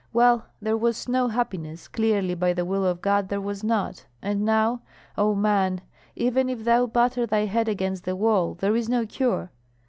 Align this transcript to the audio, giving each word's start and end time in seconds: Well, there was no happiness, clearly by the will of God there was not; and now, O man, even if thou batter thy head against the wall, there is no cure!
Well, 0.13 0.47
there 0.59 0.75
was 0.77 1.07
no 1.07 1.27
happiness, 1.27 1.87
clearly 1.87 2.33
by 2.33 2.53
the 2.53 2.65
will 2.65 2.83
of 2.87 3.01
God 3.03 3.29
there 3.29 3.39
was 3.39 3.63
not; 3.63 4.07
and 4.19 4.41
now, 4.43 4.81
O 5.15 5.35
man, 5.35 5.79
even 6.15 6.49
if 6.49 6.63
thou 6.63 6.87
batter 6.87 7.27
thy 7.27 7.41
head 7.45 7.67
against 7.67 8.05
the 8.05 8.15
wall, 8.15 8.55
there 8.55 8.75
is 8.75 8.89
no 8.89 9.05
cure! 9.05 9.51